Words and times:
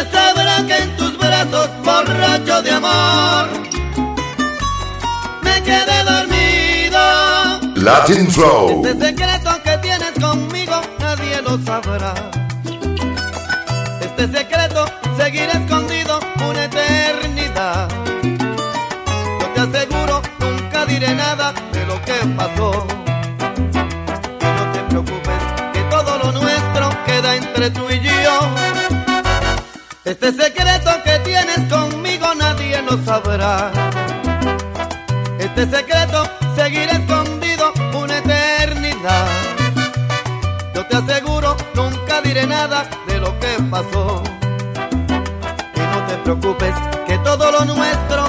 Sabrá 0.00 0.66
que 0.66 0.76
en 0.78 0.96
tus 0.96 1.18
brazos, 1.18 1.68
borracho 1.84 2.62
de 2.62 2.70
amor, 2.70 3.48
me 5.42 5.62
quedé 5.62 6.04
dormido. 6.04 7.00
Latin 7.76 8.30
Flow. 8.30 8.82
Este 8.86 9.06
secreto 9.06 9.50
que 9.62 9.76
tienes 9.78 10.12
conmigo, 10.18 10.80
nadie 11.00 11.42
lo 11.42 11.58
sabrá. 11.58 12.14
Este 14.00 14.38
secreto 14.38 14.86
seguirá 15.18 15.52
escondido 15.52 16.18
una 16.48 16.64
eternidad. 16.64 17.88
Yo 18.22 19.46
te 19.54 19.60
aseguro, 19.60 20.22
nunca 20.38 20.86
diré 20.86 21.14
nada 21.14 21.52
de 21.72 21.84
lo 21.86 22.00
que 22.02 22.14
pasó. 22.36 22.86
No 24.56 24.72
te 24.72 24.80
preocupes, 24.88 25.42
que 25.74 25.80
todo 25.90 26.18
lo 26.18 26.32
nuestro 26.32 26.88
queda 27.04 27.36
entre 27.36 27.70
tú 27.70 27.90
y 27.90 28.00
yo. 28.00 28.79
Este 30.10 30.32
secreto 30.32 30.90
que 31.04 31.20
tienes 31.20 31.72
conmigo 31.72 32.34
nadie 32.34 32.82
lo 32.82 32.98
sabrá. 33.04 33.70
Este 35.38 35.70
secreto 35.70 36.28
seguirá 36.56 36.94
escondido 36.94 37.72
una 37.94 38.18
eternidad. 38.18 39.28
Yo 40.74 40.84
te 40.84 40.96
aseguro, 40.96 41.56
nunca 41.76 42.20
diré 42.22 42.44
nada 42.44 42.90
de 43.06 43.20
lo 43.20 43.38
que 43.38 43.62
pasó. 43.70 44.24
Y 45.76 45.78
no 45.78 46.06
te 46.08 46.16
preocupes, 46.24 46.74
que 47.06 47.16
todo 47.18 47.52
lo 47.52 47.64
nuestro 47.64 48.19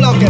Look 0.00 0.29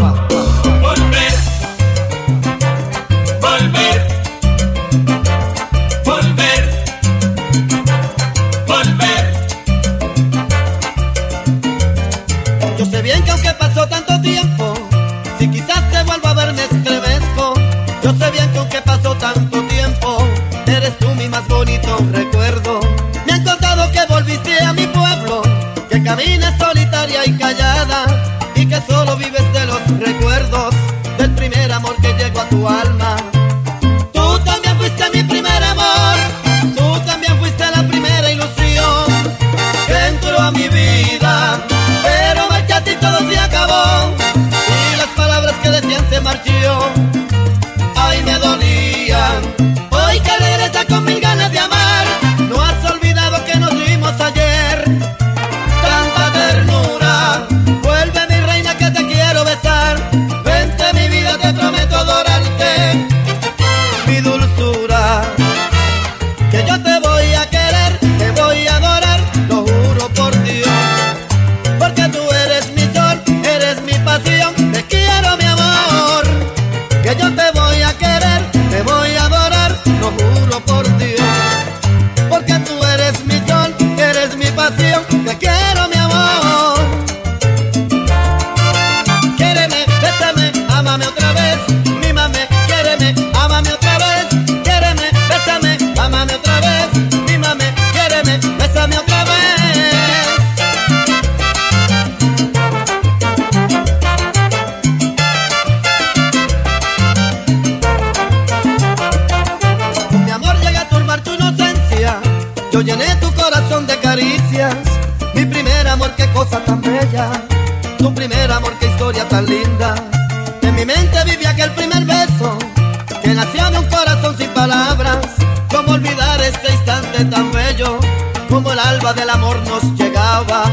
del 129.14 129.30
amor 129.30 129.56
nos 129.66 129.82
llegaba. 129.98 130.64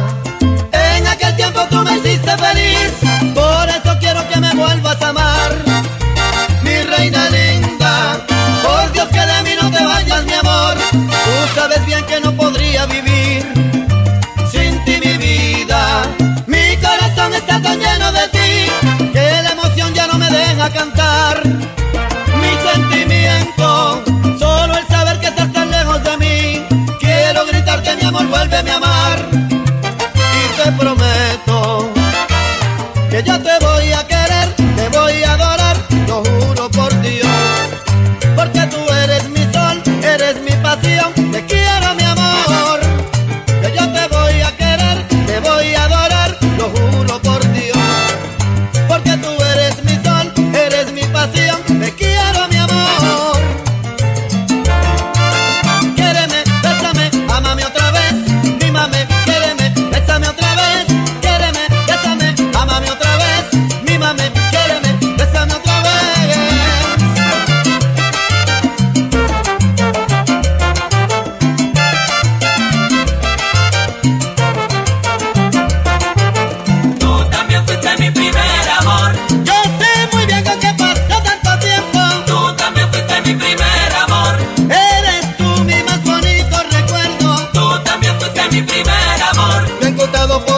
En 0.71 1.07
aquel 1.07 1.35
tiempo 1.35 1.61
tú 1.71 1.77
me 1.77 1.97
hiciste 1.97 2.37
feliz, 2.37 2.91
por 3.33 3.67
eso 3.69 3.97
quiero 3.99 4.27
que 4.27 4.39
me 4.39 4.53
vuelvas 4.53 5.01
a 5.01 5.09
amar. 5.09 5.55
Mi 6.61 6.77
reina 6.83 7.29
linda, 7.29 8.25
por 8.63 8.91
Dios 8.91 9.07
que 9.07 9.19
de 9.19 9.43
mí 9.43 9.51
no 9.59 9.71
te 9.71 9.83
vayas 9.83 10.23
mi 10.25 10.33
amor, 10.33 10.75
tú 10.91 11.55
sabes 11.55 11.83
bien 11.85 12.05
que 12.05 12.19
no 12.19 12.31
podría 12.33 12.85
vivir 12.85 13.43
sin 14.51 14.83
ti 14.85 14.99
mi 15.03 15.17
vida. 15.17 16.03
Mi 16.45 16.77
corazón 16.77 17.33
está 17.33 17.59
tan 17.59 17.79
lleno 17.79 18.11
de 18.11 18.27
ti, 18.27 19.11
que 19.13 19.41
la 19.43 19.51
emoción 19.51 19.93
ya 19.95 20.05
no 20.07 20.17
me 20.19 20.29
deja 20.29 20.69
cantar. 20.69 21.06
inventado 90.17 90.45
por 90.45 90.56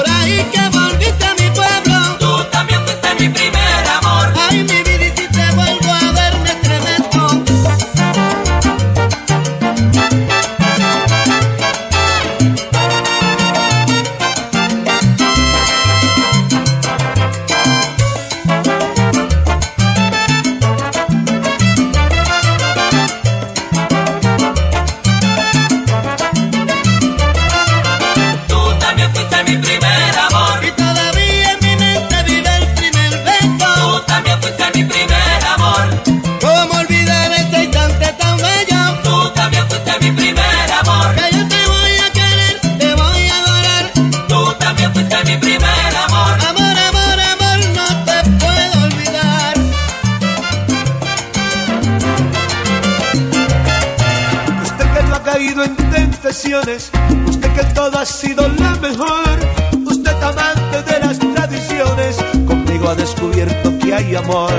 Usted 56.52 57.54
que 57.54 57.64
todo 57.76 58.00
ha 58.00 58.06
sido 58.08 58.48
la 58.48 58.72
mejor. 58.82 59.38
Usted 59.86 60.24
amante 60.24 60.82
de 60.82 61.00
las 61.00 61.20
tradiciones. 61.20 62.18
Conmigo 62.48 62.90
ha 62.90 62.96
descubierto 62.96 63.78
que 63.78 63.94
hay 63.94 64.16
amor. 64.16 64.52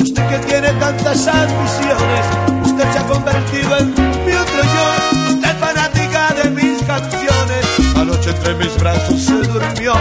Usted 0.00 0.26
que 0.30 0.38
tiene 0.46 0.70
tantas 0.80 1.28
ambiciones. 1.28 2.24
Usted 2.64 2.90
se 2.90 2.98
ha 2.98 3.06
convertido 3.06 3.76
en 3.76 3.90
mi 4.24 4.32
otro 4.32 4.62
yo. 4.62 5.34
Usted 5.34 5.58
fanática 5.60 6.34
de 6.42 6.50
mis 6.52 6.82
canciones. 6.84 7.66
Anoche 7.94 8.30
entre 8.30 8.54
mis 8.54 8.74
brazos 8.78 9.20
se 9.20 9.34
durmió. 9.34 9.92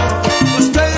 Usted 0.57 0.94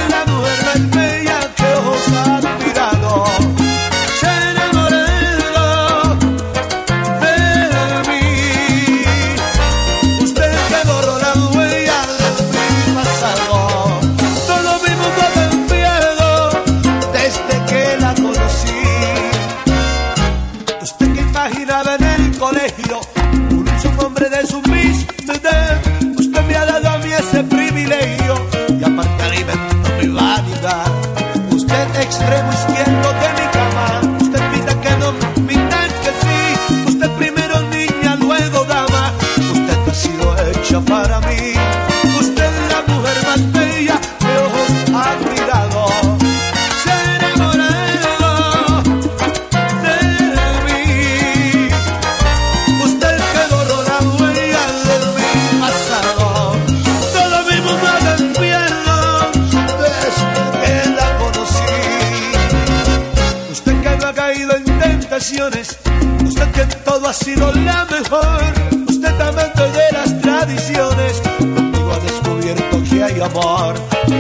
Usted 65.17 66.51
que 66.51 66.63
todo 66.85 67.07
ha 67.07 67.13
sido 67.13 67.51
la 67.51 67.85
mejor. 67.85 68.53
Usted 68.87 69.19
amante 69.19 69.63
de 69.63 69.91
las 69.91 70.21
tradiciones. 70.21 71.21
Contigo 71.39 71.91
ha 71.91 71.99
descubierto 72.01 72.83
que 72.87 73.03
hay 73.03 73.19
amor. 73.19 73.73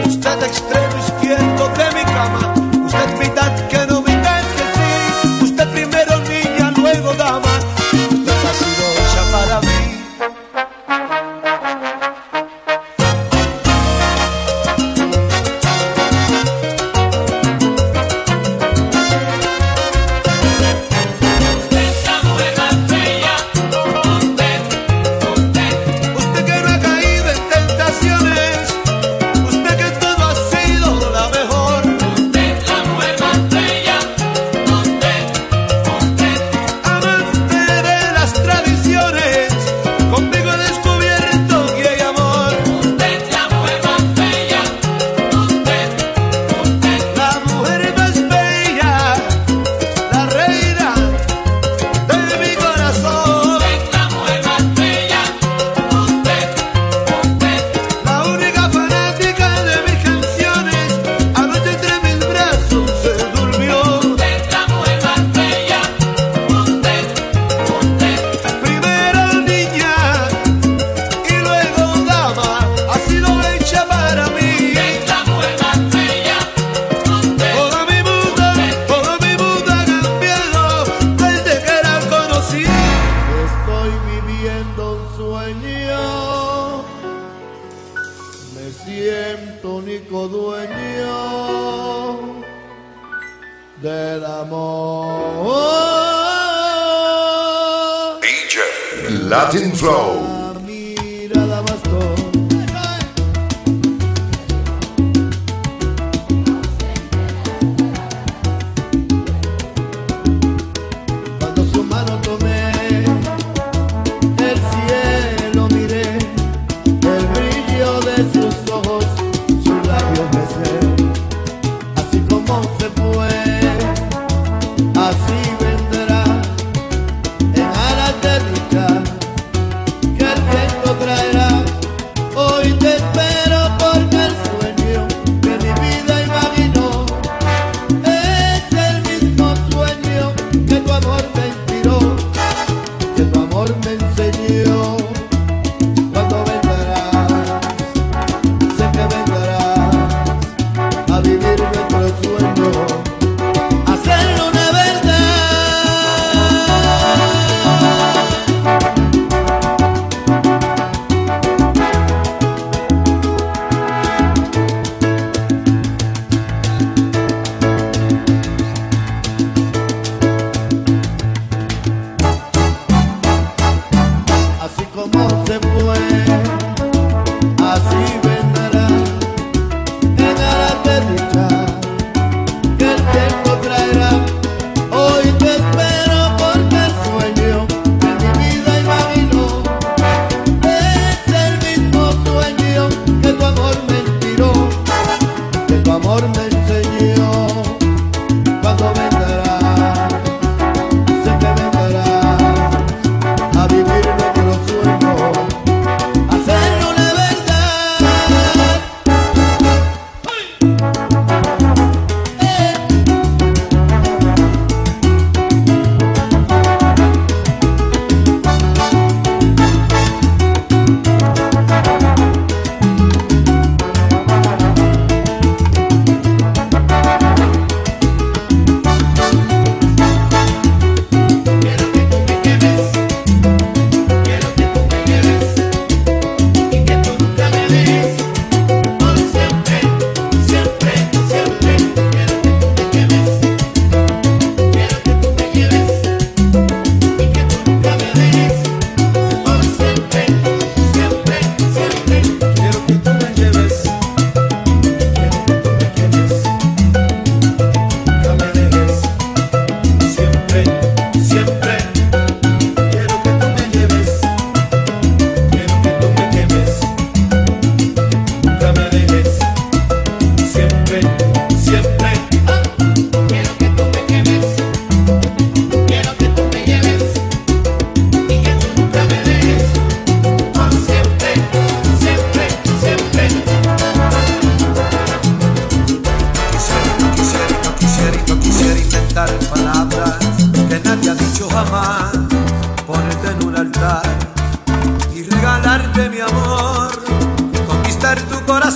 Usted 0.07 0.43
extremo 0.43 0.97
izquierdo 1.05 1.69
de 1.77 1.91
mi 1.93 2.03
cama. 2.03 2.53
Usted 2.83 3.19
mitad 3.19 3.56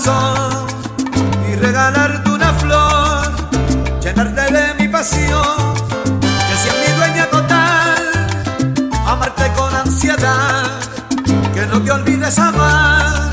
y 0.04 1.56
regalarte 1.58 2.28
una 2.32 2.52
flor, 2.54 3.32
llenarte 4.02 4.52
de 4.52 4.74
mi 4.80 4.88
pasión, 4.88 5.76
que 6.20 6.56
seas 6.58 6.76
mi 6.88 6.94
dueña 6.96 7.28
total, 7.28 8.12
amarte 9.06 9.52
con 9.56 9.76
ansiedad, 9.76 10.80
que 11.54 11.68
no 11.68 11.84
te 11.84 11.92
olvides 11.92 12.40
amar. 12.40 13.31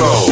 Flow. 0.00 0.29